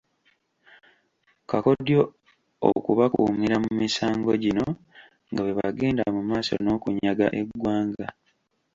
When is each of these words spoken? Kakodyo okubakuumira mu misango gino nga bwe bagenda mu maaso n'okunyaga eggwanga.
Kakodyo 1.49 2.01
okubakuumira 2.69 3.55
mu 3.63 3.71
misango 3.81 4.29
gino 4.43 4.67
nga 5.31 5.41
bwe 5.43 5.55
bagenda 5.59 6.03
mu 6.15 6.21
maaso 6.29 6.53
n'okunyaga 6.59 7.27
eggwanga. 7.41 8.07